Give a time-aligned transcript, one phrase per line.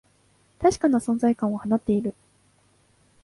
[0.59, 2.15] 確かな存在感を放っている